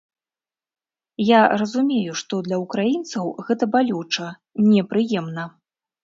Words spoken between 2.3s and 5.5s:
для ўкраінцаў гэта балюча, непрыемна.